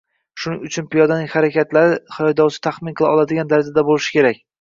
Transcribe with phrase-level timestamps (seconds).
[0.43, 4.43] Shuning uchun piyodaning harakatlari haydovchi taxmin qila oladigan darajada bo‘lishi kerak.